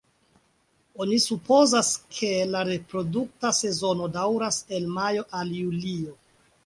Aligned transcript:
Oni 1.03 1.17
supozas, 1.25 1.91
ke 2.19 2.31
la 2.55 2.63
reprodukta 2.69 3.53
sezono 3.59 4.09
daŭras 4.17 4.59
el 4.79 4.89
majo 4.97 5.27
al 5.43 5.53
julio. 5.59 6.17